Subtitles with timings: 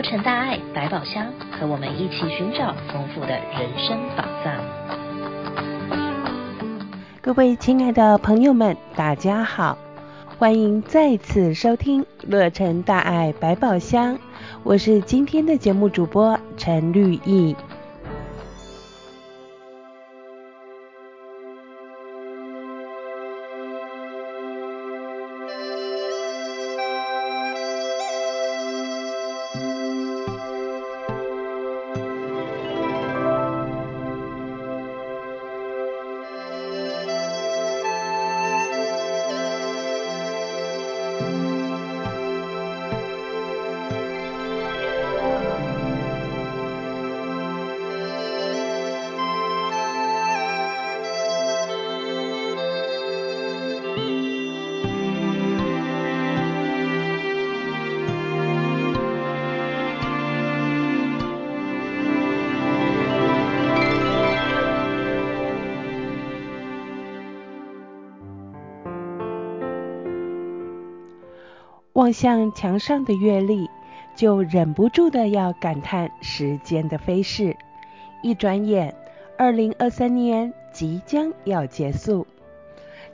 [0.00, 4.54] 洛城大爱百宝箱，和我们一起寻找丰富的人生宝藏。
[7.20, 9.76] 各位亲爱的朋友们，大家好，
[10.38, 14.18] 欢迎再次收听乐成大爱百宝箱，
[14.62, 17.54] 我是今天的节目主播陈绿意。
[72.10, 73.70] 望向墙上的月历，
[74.16, 77.56] 就忍不住的要感叹时间的飞逝。
[78.20, 78.92] 一转眼，
[79.38, 82.26] 二零二三年即将要结束。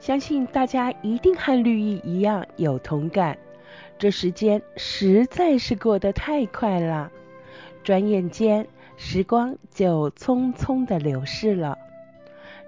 [0.00, 3.36] 相信大家一定和绿意一样有同感，
[3.98, 7.12] 这时间实在是过得太快了，
[7.84, 8.66] 转眼间
[8.96, 11.76] 时光就匆匆的流逝了。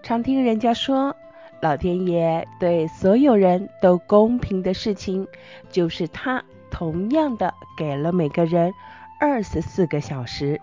[0.02, 1.16] 常听人家说，
[1.60, 5.26] 老天爷对所有人都公平的事情，
[5.70, 8.72] 就是他同样的给了每个人
[9.18, 10.60] 二十四个小时，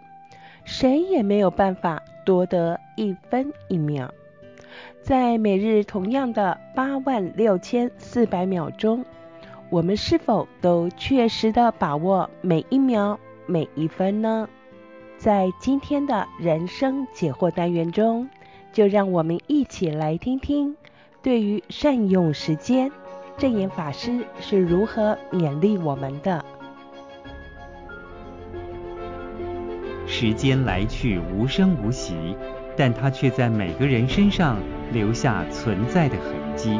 [0.64, 4.14] 谁也没有办法多得一分一秒。
[5.02, 9.04] 在每日同样的八万六千四百秒中，
[9.70, 14.48] 我们是否都确实的把握每一秒每一分呢？
[15.18, 18.30] 在今天的人生解惑单元中，
[18.72, 20.76] 就让我们一起来听听。
[21.26, 22.92] 对于善用时间，
[23.36, 26.46] 证严法师是如何勉励我们的？
[30.06, 32.38] 时间来去无声无息，
[32.78, 34.58] 但它却在每个人身上
[34.94, 36.80] 留下存在的痕迹。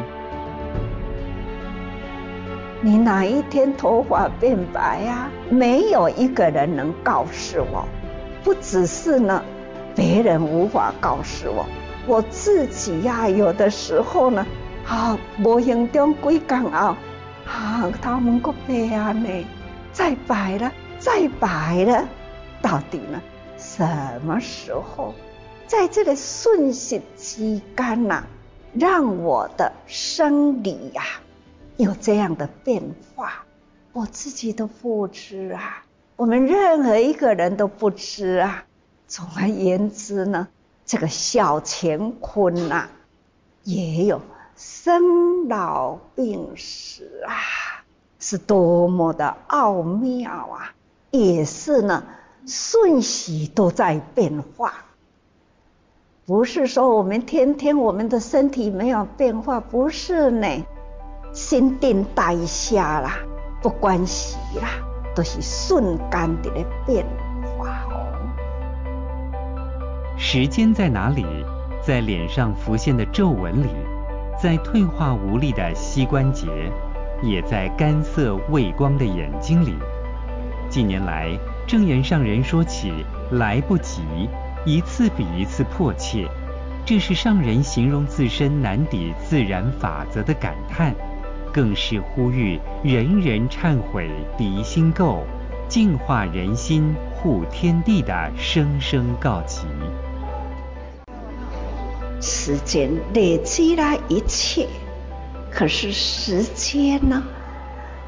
[2.80, 5.28] 你哪一天头发变白呀？
[5.50, 7.84] 没有一个人能告诉我，
[8.44, 9.42] 不只是呢，
[9.96, 11.66] 别人无法告诉我。
[12.06, 14.46] 我自己呀、有的时候呢，
[14.86, 16.94] 啊，无形中几天后，
[17.44, 19.44] 啊，他们个白啊呢，
[19.92, 22.08] 再白了，再白了，
[22.62, 23.20] 到底呢，
[23.58, 23.84] 什
[24.24, 25.14] 么时候，
[25.66, 28.22] 在这个瞬息之间呐，
[28.72, 31.20] 让我的生理呀、啊，
[31.76, 32.80] 有这样的变
[33.16, 33.44] 化，
[33.92, 35.82] 我自己都不知啊，
[36.14, 38.64] 我们任何一个人都不知啊。
[39.08, 40.46] 总而言之呢。
[40.86, 42.88] 这个小乾坤呐、
[43.64, 44.22] 也有
[44.56, 47.84] 生老病死啊，
[48.20, 50.72] 是多么的奥妙啊！
[51.10, 52.04] 也是呢，
[52.46, 54.72] 瞬息都在变化。
[56.24, 60.64] 不是说我们天天我们的身体没有变化，不是呢，
[61.32, 63.18] 新陈代谢啦，
[63.60, 64.68] 不关系啦，
[65.16, 66.50] 都是瞬间的
[66.86, 67.04] 变
[70.28, 71.24] 时间在哪里？
[71.80, 73.68] 在脸上浮现的皱纹里，
[74.42, 76.48] 在退化无力的膝关节，
[77.22, 79.76] 也在干涩畏光的眼睛里。
[80.68, 81.30] 近年来，
[81.64, 82.92] 证严上人说起
[83.30, 84.02] “来不及”，
[84.66, 86.26] 一次比一次迫切。
[86.84, 90.92] 这是上人形容自身难抵自然法则的感叹，
[91.52, 95.20] 更是呼吁人人忏悔涤心垢，
[95.68, 99.68] 净化人心护天地的声声告急。
[102.20, 104.66] 时间累积了一切，
[105.52, 107.22] 可是时间呢，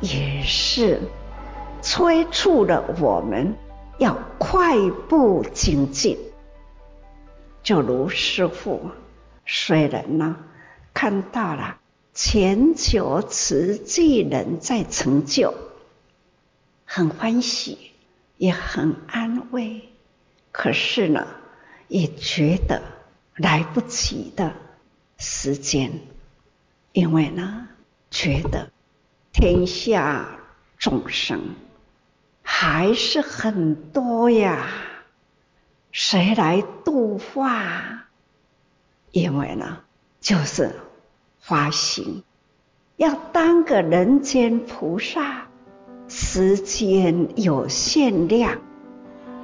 [0.01, 1.01] 也是
[1.83, 3.55] 催促了我们
[3.99, 4.77] 要快
[5.09, 6.19] 步精进。
[7.63, 8.91] 就如师父
[9.45, 10.37] 虽然呢
[10.95, 11.77] 看到了
[12.15, 15.53] 全球慈济人在成就，
[16.87, 17.93] 很欢喜，
[18.39, 19.83] 也很安慰，
[20.51, 21.27] 可是呢，
[21.89, 22.81] 也觉得。
[23.39, 24.53] 来不及的
[25.17, 26.01] 时间，
[26.93, 27.69] 因为呢，
[28.11, 28.71] 觉得
[29.33, 30.39] 天下
[30.77, 31.55] 众生
[32.43, 34.69] 还是很多呀，
[35.93, 38.07] 谁来度化？
[39.13, 39.79] 因为呢，
[40.21, 40.75] 就是
[41.39, 42.25] 发心
[42.97, 45.47] 要当个人间菩萨，
[46.09, 48.61] 时间有限量，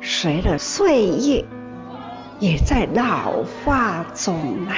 [0.03, 1.45] 随着岁月
[2.45, 4.77] 也在老化中啊。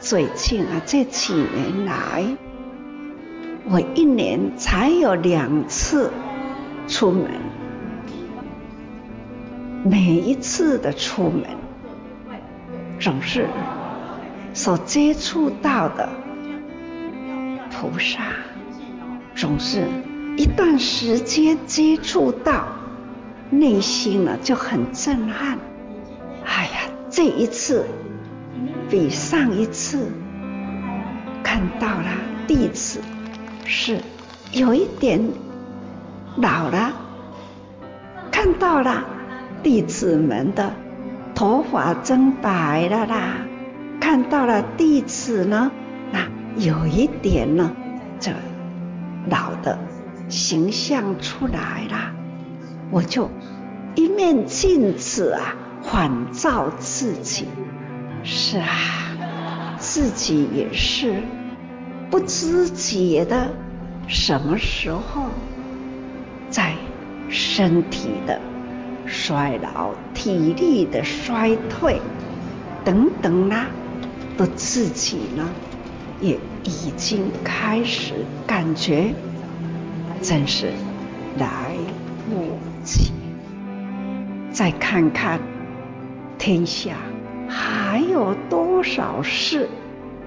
[0.00, 2.24] 最近啊，这几年来，
[3.70, 6.10] 我一年才有两次
[6.88, 7.30] 出门，
[9.84, 11.44] 每一次的出门，
[12.98, 13.46] 总是
[14.54, 16.08] 所接触到的
[17.70, 18.22] 菩萨。
[19.36, 19.84] 总是
[20.36, 22.66] 一段时间接触到，
[23.50, 25.56] 内心呢就很震撼。
[26.46, 26.78] 哎呀，
[27.10, 27.84] 这一次
[28.88, 30.06] 比上一次
[31.42, 32.06] 看到了
[32.46, 33.00] 弟子
[33.64, 34.00] 是
[34.52, 35.20] 有一点
[36.36, 36.92] 老了，
[38.30, 39.04] 看到了
[39.62, 40.72] 弟子们的
[41.34, 43.38] 头发增白了啦，
[44.00, 45.70] 看到了弟子呢，
[46.12, 47.70] 那有一点呢，
[48.18, 48.32] 这。
[49.28, 49.76] 老的
[50.28, 52.14] 形象出来了，
[52.92, 53.28] 我就
[53.96, 57.46] 一面镜子啊，反照自己。
[58.22, 61.22] 是啊，自己也是
[62.10, 63.54] 不知觉的，
[64.08, 65.26] 什么时候
[66.50, 66.74] 在
[67.28, 68.40] 身体的
[69.06, 72.00] 衰老、体力的衰退
[72.84, 73.66] 等等啊，
[74.36, 75.48] 的自己呢？
[76.20, 78.14] 也已经开始
[78.46, 79.14] 感觉，
[80.22, 80.72] 真是
[81.38, 81.46] 来
[82.28, 83.12] 不及。
[84.50, 85.38] 再看看
[86.46, 86.94] 天下
[87.48, 89.68] 还有多少事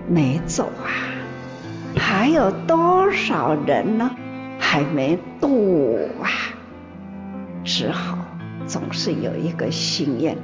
[0.05, 0.91] 没走啊？
[1.95, 4.11] 还有多少人呢？
[4.59, 6.27] 还没渡啊？
[7.63, 8.17] 只好
[8.67, 10.37] 总是有一个心愿，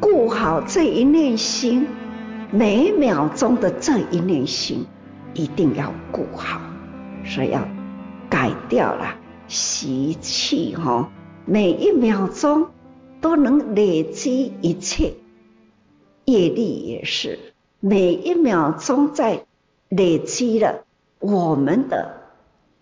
[0.00, 1.86] 顾好这一念心。
[2.50, 4.84] 每秒钟的这一念心，
[5.34, 6.60] 一定要顾好，
[7.24, 7.60] 所以要
[8.28, 9.14] 改掉了
[9.46, 11.08] 习气哈。
[11.44, 12.66] 每一秒钟
[13.22, 15.14] 都能累积一切
[16.26, 17.38] 业力，也是
[17.80, 19.46] 每一秒钟在
[19.88, 20.84] 累积了
[21.18, 22.20] 我们的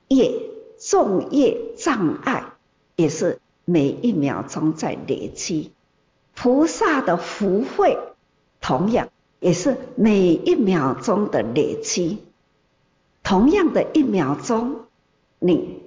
[0.08, 0.32] 业
[0.78, 2.54] 重业障碍，
[2.96, 5.70] 也是每一秒钟在累积
[6.34, 7.96] 菩萨的福慧，
[8.60, 9.08] 同样。
[9.38, 12.19] 也是每一秒钟的累积，
[13.22, 14.82] 同样的一秒钟，
[15.38, 15.81] 你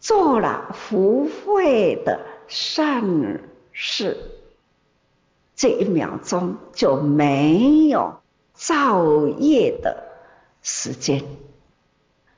[0.00, 3.40] 做了福慧的善
[3.82, 4.18] 是，
[5.56, 8.20] 这一秒钟就没有
[8.52, 10.04] 造业的
[10.60, 11.24] 时间，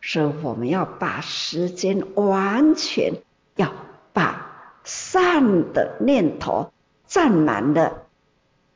[0.01, 3.15] 所以我们要把时间完全
[3.57, 3.73] 要
[4.13, 6.71] 把善的念头
[7.09, 8.07] 占满了，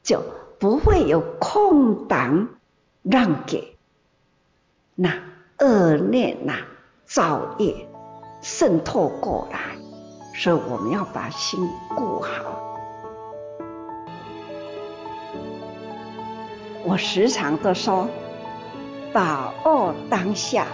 [0.03, 0.23] 就。
[0.59, 2.49] 不会有空档
[3.03, 3.77] 让给
[4.95, 5.23] 那
[5.59, 6.55] 恶念呐、
[7.05, 7.87] 造业
[8.41, 9.77] 渗透过来，
[10.37, 12.31] 所以我们要把心顾好。
[16.85, 18.09] 我时常都说，
[19.13, 20.67] 把握当下，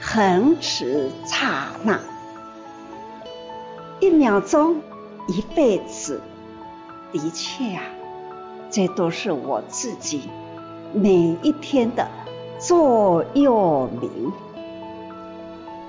[0.00, 2.00] 恒持刹那，
[4.00, 4.80] 一秒钟，
[5.26, 6.20] 一辈子，
[7.12, 7.82] 的确啊。
[8.70, 10.28] 这都是我自己
[10.92, 11.10] 每
[11.42, 12.06] 一天的
[12.58, 14.32] 座右铭。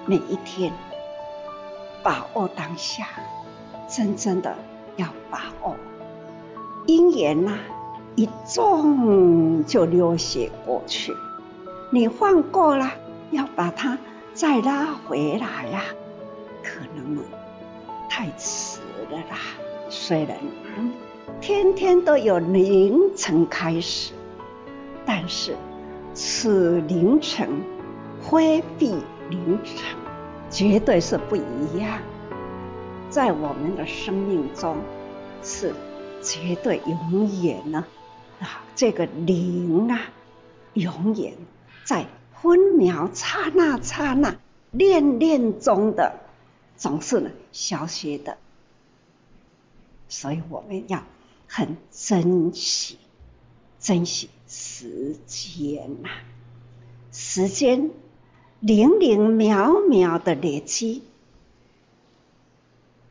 [0.06, 0.74] 每一天
[2.04, 3.08] 把握当下，
[3.88, 4.56] 真正的
[4.96, 5.76] 要把握。
[6.86, 7.58] 因缘呐，
[8.16, 11.16] 一种就流血过去，
[11.92, 12.92] 你放过了，
[13.32, 13.98] 要把它
[14.34, 15.84] 再拉回来呀，
[16.64, 17.18] 可能
[18.10, 19.38] 太迟了啦。
[19.90, 20.38] 虽然。
[21.42, 24.12] 天天都有凌晨开始，
[25.06, 25.56] 但是
[26.14, 27.48] 此凌晨
[28.20, 28.96] 非彼
[29.30, 29.86] 凌晨，
[30.60, 32.02] 绝对是不一样。
[33.10, 34.76] 在我们的生命中，
[35.42, 35.74] 是
[36.22, 37.86] 绝对永远呢
[38.42, 38.62] 啊！
[38.76, 40.02] 这个灵啊，
[40.74, 41.34] 永远
[41.86, 42.08] 在
[42.42, 44.36] 分秒刹那刹那
[44.72, 46.20] 念念中的，
[46.76, 48.36] 总是呢消失的。
[50.10, 51.02] 所以我们要。
[51.52, 53.00] 很珍惜，
[53.80, 56.10] 珍惜时间呐、
[57.12, 57.90] 时间
[58.62, 61.02] 零零秒秒的累积，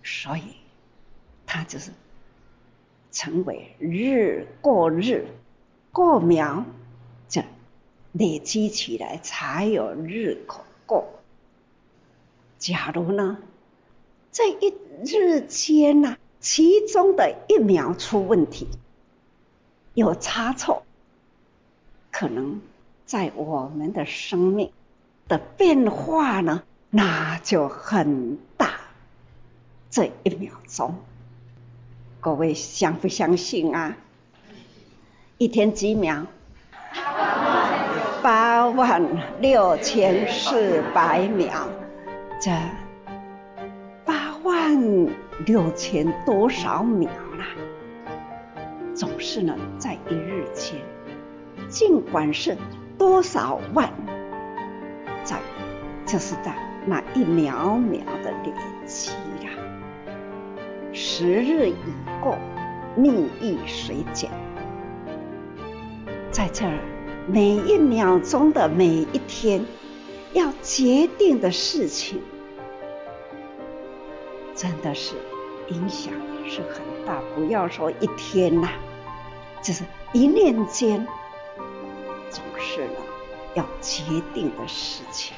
[0.02, 0.42] 所以
[1.46, 1.90] 它就是
[3.10, 5.26] 成为日过日
[5.90, 6.64] 过秒，
[7.30, 7.42] 这
[8.12, 11.06] 累积起来才有日可过。
[12.58, 13.38] 假如呢，
[14.30, 14.74] 这一
[15.06, 18.68] 日间呐、其中的一秒出问题，
[19.94, 20.82] 有差错，
[22.10, 22.60] 可能
[23.06, 24.72] 在我们的生命
[25.28, 28.70] 的变化呢，那就很大。
[29.90, 30.94] 这一秒钟，
[32.20, 33.96] 各位相不相信啊？
[35.36, 36.24] 一天几秒？
[38.22, 39.02] 八万
[39.40, 41.68] 六千四百秒。
[42.40, 42.50] 这
[44.04, 45.06] 八万
[45.44, 47.46] 六千多少秒啦？
[48.94, 50.80] 总是呢，在一日间，
[51.68, 52.56] 尽管是
[52.98, 53.92] 多少万，
[55.28, 55.38] 在
[56.06, 56.56] 就是在
[56.86, 58.52] 那一秒秒的累
[58.86, 59.10] 积
[59.44, 59.50] 呀。
[60.90, 61.76] 时日已
[62.22, 62.38] 过，
[62.96, 64.30] 命亦随减。
[66.30, 66.78] 在这儿，
[67.26, 69.66] 每一秒钟的每一天，
[70.32, 72.22] 要决定的事情，
[74.54, 75.14] 真的是
[75.68, 76.14] 影响
[76.46, 77.20] 是很大。
[77.34, 78.70] 不要说一天呐。
[79.60, 81.06] 就是一念间，
[82.30, 82.94] 总是呢
[83.58, 85.36] 要决定的事情。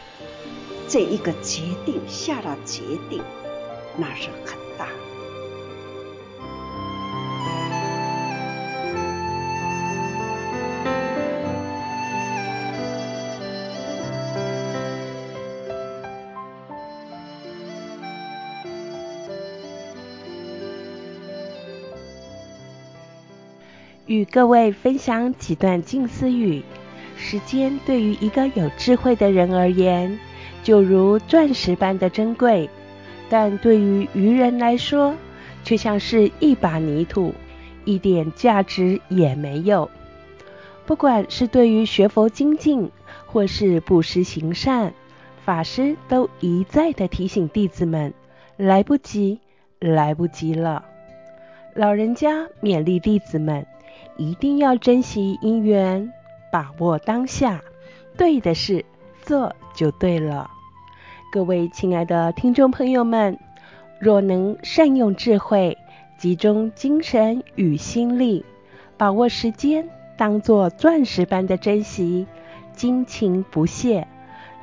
[0.86, 3.22] 这一个决定下了决定，
[3.96, 4.88] 那是很大。
[24.06, 26.62] 与各位分享几段静思语。
[27.20, 30.18] 时间对于一个有智慧的人而言，
[30.64, 32.66] 就如钻石般的珍贵；
[33.28, 35.14] 但对于愚人来说，
[35.62, 37.34] 却像是一把泥土，
[37.84, 39.88] 一点价值也没有。
[40.86, 42.90] 不管是对于学佛精进，
[43.26, 44.92] 或是布施行善，
[45.44, 48.12] 法师都一再的提醒弟子们：
[48.56, 49.38] 来不及，
[49.78, 50.84] 来不及了。
[51.74, 53.66] 老人家勉励弟子们。
[54.16, 56.12] 一定要珍惜因缘，
[56.50, 57.62] 把握当下，
[58.16, 58.84] 对的事
[59.22, 60.50] 做就对了。
[61.32, 63.38] 各位亲爱的听众朋友们，
[64.00, 65.78] 若能善用智慧，
[66.18, 68.44] 集中精神与心力，
[68.96, 72.26] 把握时间，当作钻石般的珍惜，
[72.72, 74.08] 精勤不懈，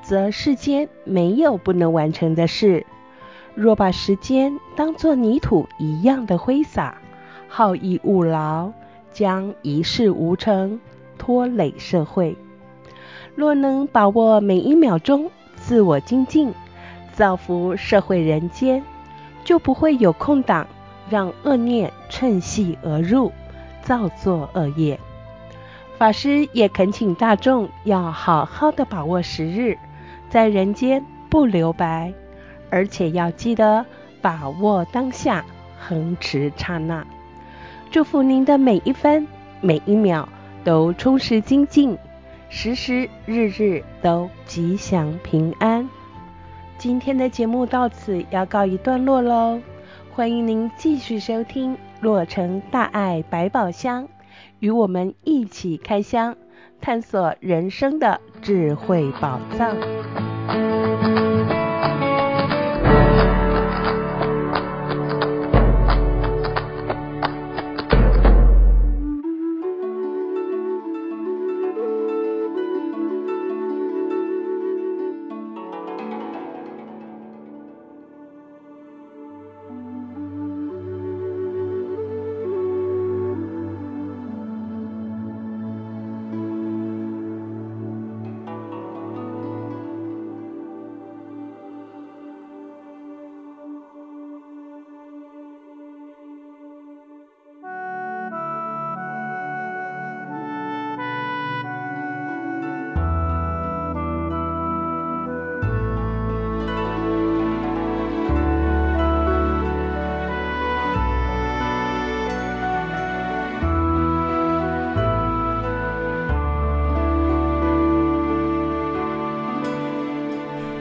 [0.02, 2.86] 则世间没有不能完成的事。
[3.56, 6.98] 若把时间当作泥土一样的挥洒，
[7.48, 8.72] 好逸恶劳。
[9.14, 10.80] 将一事无成，
[11.28, 12.38] 拖累社会。
[13.36, 16.54] 若能把握每一秒钟，自我精进，
[17.12, 18.82] 造福社会人间，
[19.44, 20.66] 就不会有空档，
[21.10, 23.34] 让恶念趁隙而入，
[23.82, 24.98] 造作恶业。
[25.98, 29.78] 法师也恳请大众要好好的把握时日，
[30.30, 32.14] 在人间不留白，
[32.70, 33.86] 而且要记得
[34.22, 35.44] 把握当下，
[35.78, 37.06] 恒持刹那。
[37.92, 39.28] 祝福您的每一分
[39.60, 40.30] 每一秒
[40.68, 41.98] 都充实精进，
[42.50, 45.88] 时时日日都吉祥平安。
[46.78, 49.62] 今天的节目到此要告一段落喽，
[50.12, 54.04] 欢迎您继续收听《洛城大爱百宝箱》，
[54.60, 56.36] 与我们一起开箱，
[56.82, 59.74] 探索人生的智慧宝藏。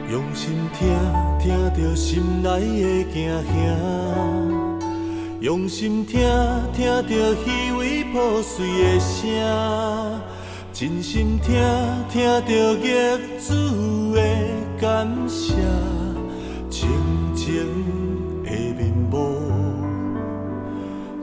[0.09, 0.87] 用心听，
[1.37, 2.49] 听着心内
[2.81, 3.51] 的惊吓，
[5.41, 6.21] 用心听，
[6.73, 9.27] 听着虚伪破碎的声，
[10.71, 11.53] 真心听，
[12.09, 13.53] 听着业主
[14.15, 14.21] 的
[14.79, 15.53] 感谢，
[16.69, 16.87] 清
[17.35, 17.65] 净
[18.45, 19.41] 的面目，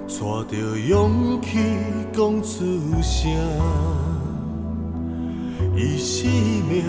[0.06, 1.58] 带着勇气
[2.12, 3.32] 讲出声，
[5.74, 6.30] 以生
[6.68, 6.84] 命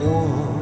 [0.00, 0.59] 换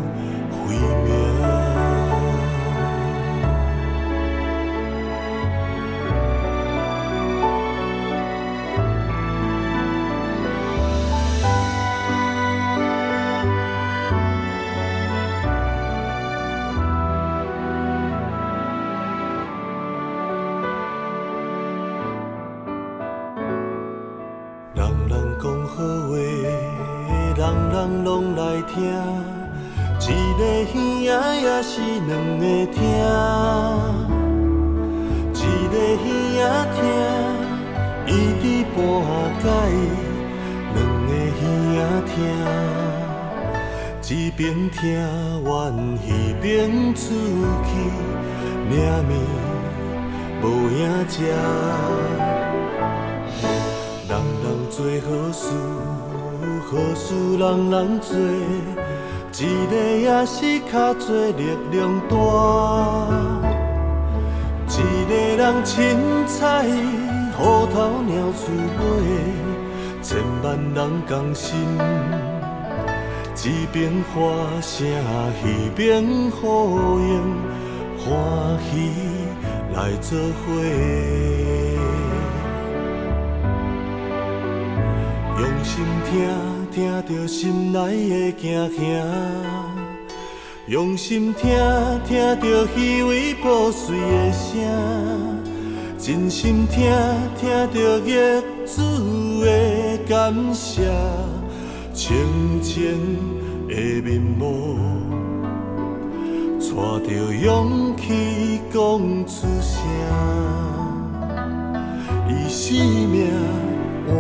[24.75, 25.77] 人人讲好
[26.09, 26.15] 话，
[27.37, 29.38] 人人拢来听。
[30.11, 30.73] 一个耳
[31.05, 31.73] 仔也是
[32.07, 32.77] 两个听，
[35.35, 35.37] 一
[35.69, 36.81] 个耳仔听，
[38.07, 38.09] 伊
[38.41, 38.77] 伫半
[39.43, 39.45] 解，
[40.75, 41.11] 两个
[41.45, 42.17] 耳仔听，
[44.09, 44.81] 一边听
[45.45, 45.49] 怨
[46.03, 46.07] 一
[46.41, 46.47] 边
[46.95, 47.03] 出
[47.65, 47.69] 去，
[48.71, 48.73] 命
[49.07, 49.11] 命
[50.43, 51.13] 无影食。
[54.71, 55.43] 做好事，
[56.71, 57.05] 好事
[57.37, 58.17] 人人做，
[59.41, 62.17] 一个也是较济力量大。
[64.67, 64.75] 一
[65.09, 66.67] 个人凊彩，
[67.37, 68.83] 虎头鸟鼠尾，
[70.03, 71.57] 千万人同心，
[73.45, 74.17] 一边发
[74.61, 74.87] 声，
[75.45, 77.23] 一边呼应，
[77.97, 78.07] 欢
[78.65, 78.91] 喜
[79.73, 80.47] 来作伙。
[85.39, 86.17] 用心听，
[86.79, 88.79] 听着心内的惊吓；
[90.69, 91.51] 用心听，
[92.07, 94.63] 听着虚微破碎的声；
[95.99, 96.89] 真心听，
[97.37, 98.81] 听着业主
[99.45, 100.89] 的感谢。
[101.93, 102.15] 清
[102.63, 103.19] 净
[103.67, 104.77] 的面目，
[106.61, 106.77] 带
[107.09, 108.81] 着勇气讲
[109.27, 109.75] 出声，
[112.29, 112.77] 以生
[113.09, 113.27] 命
[114.07, 114.13] 换。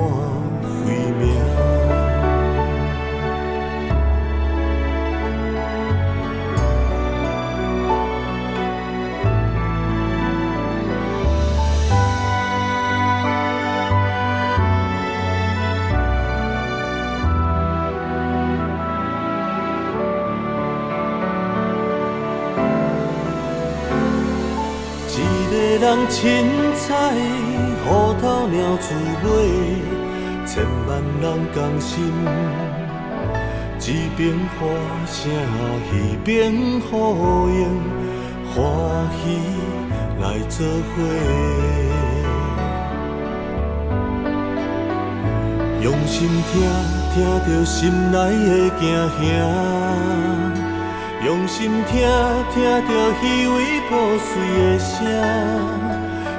[0.90, 1.67] 一
[25.50, 26.16] 个人凊
[26.76, 26.88] 彩，
[27.84, 27.87] 虎
[28.20, 28.87] 头鸟鼠
[29.24, 29.26] 尾。
[30.46, 31.94] 千万人同心，
[33.80, 34.20] 一边
[34.58, 34.58] 欢
[35.06, 35.30] 声，
[35.92, 36.52] 一边
[36.90, 37.61] 呼应，
[38.50, 38.56] 欢
[39.12, 39.22] 喜
[40.20, 40.94] 来作伙。
[45.82, 46.54] 用心听，
[47.14, 47.76] 听着心
[48.11, 48.82] 内的惊
[49.20, 49.20] 吓；
[51.26, 52.09] 用心听，
[52.54, 54.94] 听着稀微破碎的声。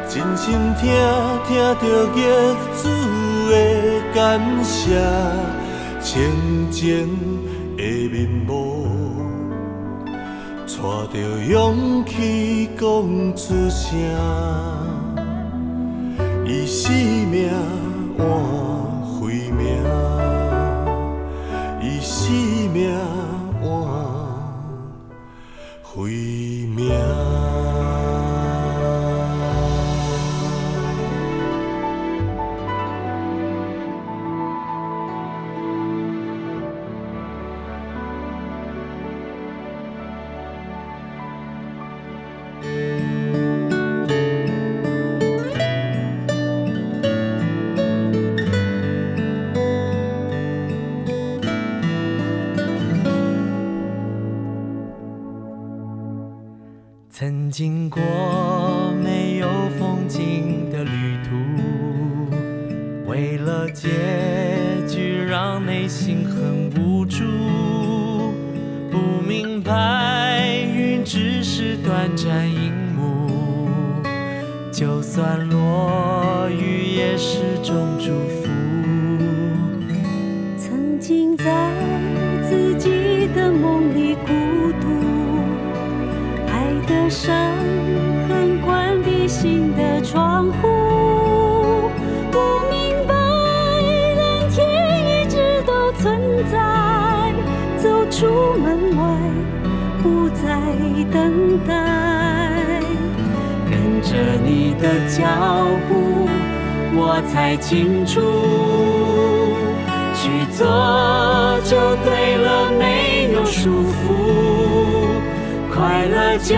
[0.08, 0.90] 真心听，
[1.46, 1.50] 听
[1.82, 1.84] 着
[2.16, 2.20] 业
[2.82, 2.88] 主
[3.50, 3.54] 的
[4.16, 4.98] 感谢，
[6.02, 7.08] 清净
[7.78, 8.88] 的面目，
[10.66, 10.80] 带
[11.14, 12.88] 着勇气讲
[13.36, 13.88] 出声，
[16.46, 16.92] 以生
[17.30, 17.52] 命
[18.18, 18.26] 换
[19.04, 19.68] 慧命，
[21.82, 22.34] 以生
[22.74, 22.90] 命
[26.00, 26.39] 慧
[81.38, 81.72] 在
[82.50, 84.30] 自己的梦里孤
[84.82, 84.88] 独。
[86.90, 87.36] 的伤
[88.28, 90.68] 痕关闭心的窗户，
[92.32, 92.40] 不
[92.72, 94.58] 明白蓝天
[95.06, 96.20] 一直都存
[96.52, 97.32] 在，
[97.78, 98.26] 走出
[98.58, 99.04] 门外
[100.02, 100.60] 不再
[101.12, 101.72] 等待，
[103.70, 104.10] 跟着
[104.44, 105.22] 你的脚
[105.88, 106.28] 步，
[106.96, 108.20] 我才清楚，
[110.60, 110.68] 做
[111.64, 113.96] 就对了，没有束缚。
[115.74, 116.54] 快乐就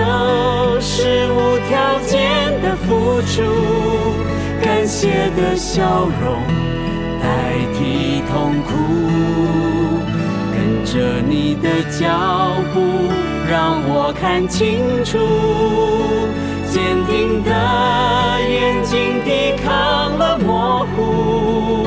[0.81, 1.37] 是无
[1.69, 2.19] 条件
[2.63, 3.43] 的付出，
[4.59, 6.41] 感谢的笑容
[7.21, 7.27] 代
[7.77, 8.71] 替痛苦，
[10.51, 12.09] 跟着你的脚
[12.73, 12.81] 步，
[13.47, 15.19] 让我看清楚，
[16.71, 17.51] 坚定的
[18.49, 21.85] 眼睛抵抗了模糊，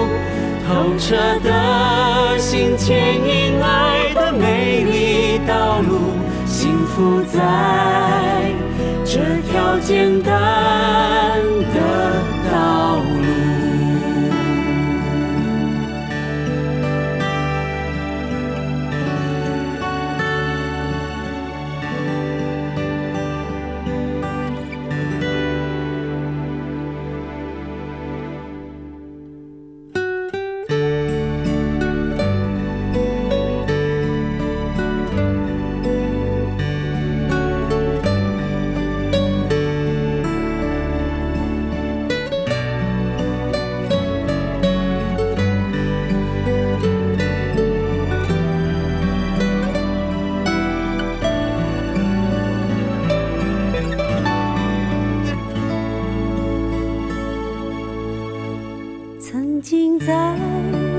[0.64, 1.50] 透彻的
[2.76, 6.14] 牵引爱的美丽道路。
[6.46, 8.52] 幸福在
[9.04, 11.40] 这条简单
[11.74, 11.78] 的
[12.50, 13.23] 道路。
[59.98, 60.36] 在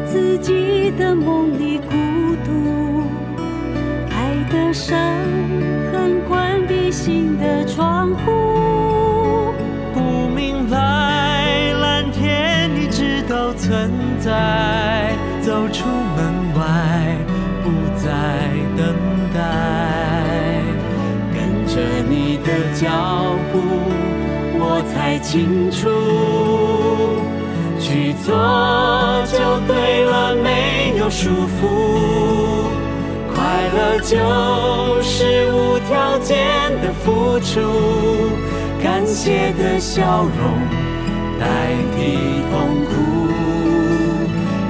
[0.07, 1.91] 自己的梦里孤
[2.43, 3.03] 独，
[4.09, 4.97] 爱的伤
[5.91, 9.53] 痕关闭心的窗户。
[9.93, 17.15] 不明白蓝天你知道存在，走出门外
[17.63, 18.09] 不再
[18.75, 18.95] 等
[19.31, 19.39] 待，
[21.31, 23.61] 跟着你的脚步，
[24.57, 26.44] 我才清楚。
[28.25, 28.33] 去做
[29.27, 31.61] 就对了，没有束缚。
[33.33, 33.35] 快
[33.75, 34.17] 乐就
[35.03, 36.37] 是无条件
[36.81, 37.61] 的付出，
[38.81, 40.31] 感谢的笑容
[41.39, 41.45] 代
[41.95, 42.17] 替
[42.49, 42.53] 痛
[42.85, 42.91] 苦。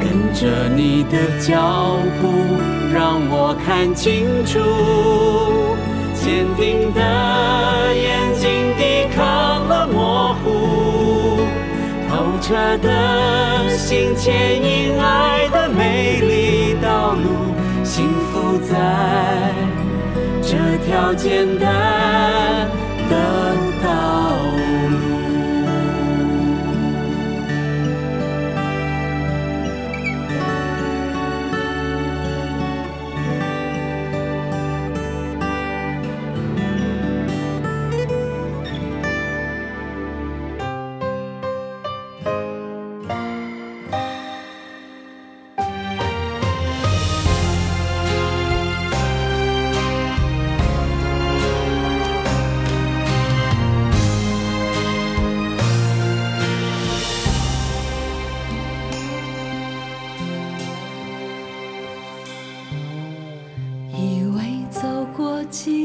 [0.02, 2.28] 跟着你的脚步，
[2.94, 4.60] 让我看清楚，
[6.14, 7.00] 坚定的
[12.46, 19.52] 透彻的心牵引爱的美丽道路，幸福在
[20.44, 22.70] 这条简单
[23.10, 23.16] 的
[23.84, 23.90] 道
[24.54, 24.55] 路。
[65.56, 65.85] 记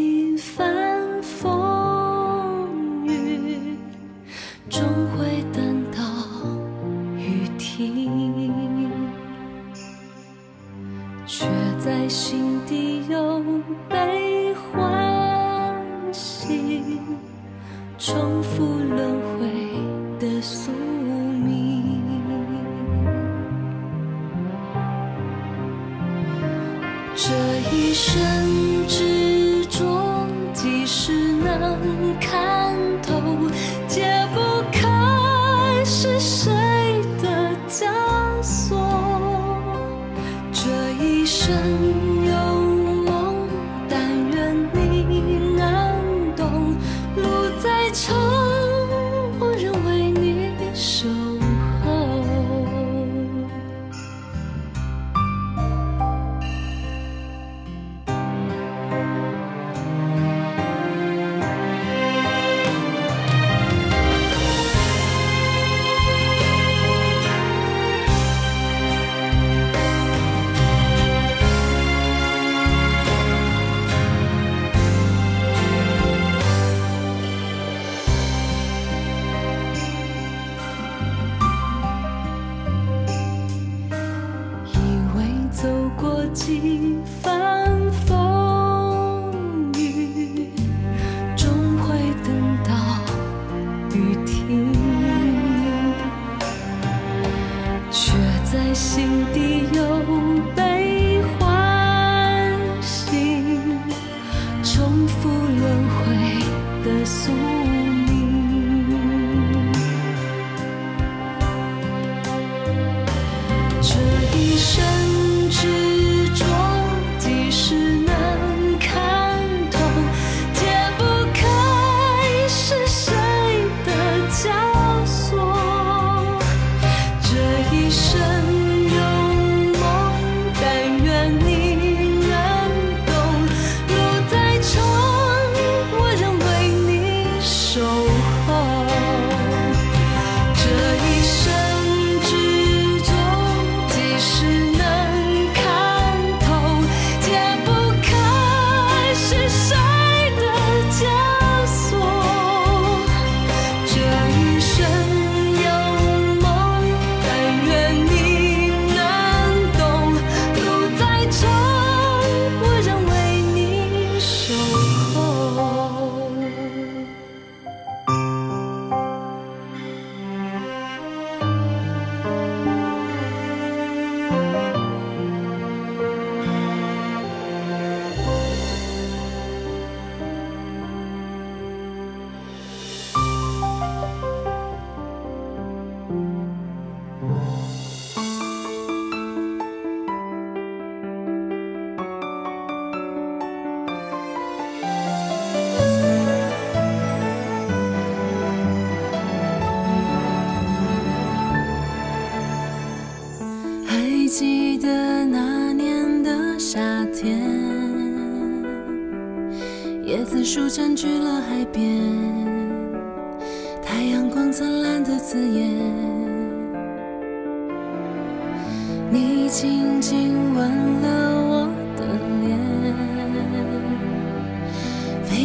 [113.82, 113.96] 这
[114.36, 114.99] 一生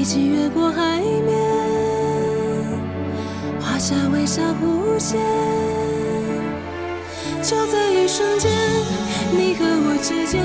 [0.05, 1.35] 一起越过海面，
[3.59, 5.19] 画下微笑弧线。
[7.41, 8.51] 就在一瞬间，
[9.31, 10.43] 你和我之间，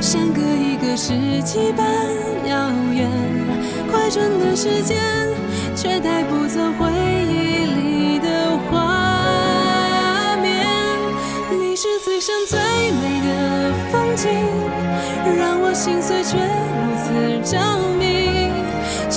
[0.00, 1.12] 相隔一个世
[1.44, 1.86] 纪般
[2.48, 3.08] 遥远。
[3.92, 4.98] 快转的时间，
[5.76, 6.90] 却带不走回
[7.30, 10.66] 忆里的画面。
[11.60, 14.28] 你是此生最美的风景，
[15.38, 16.36] 让我心碎却
[16.74, 17.56] 如此着
[17.96, 18.09] 迷。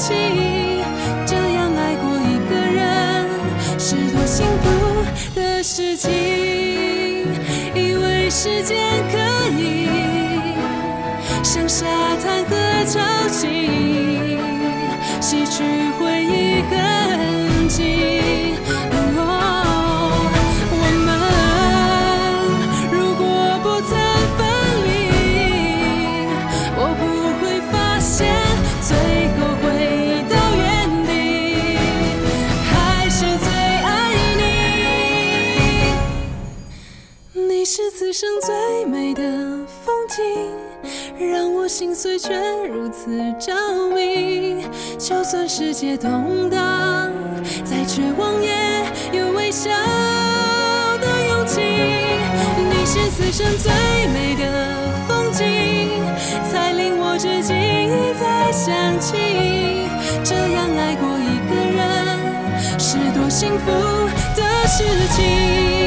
[0.00, 0.14] 起，
[1.26, 3.28] 这样爱过一个人
[3.78, 4.64] 是多幸福
[5.34, 6.10] 的事情。
[7.74, 8.78] 以为时间
[9.12, 9.18] 可
[9.58, 9.88] 以
[11.42, 11.84] 像沙
[12.16, 14.38] 滩和潮汐，
[15.20, 15.62] 洗去
[15.98, 18.54] 回忆痕迹。
[42.00, 42.32] 碎却
[42.66, 43.52] 如此着
[43.94, 44.64] 迷。
[44.98, 47.12] 就算世界动荡，
[47.62, 48.48] 再绝望也
[49.12, 49.68] 有微笑
[50.98, 51.60] 的勇气。
[51.60, 53.70] 你是此生最
[54.14, 56.00] 美的风景，
[56.50, 59.86] 才令我至今一再想起，
[60.24, 63.70] 这样爱过一个人是多幸福
[64.34, 64.84] 的事
[65.14, 65.79] 情。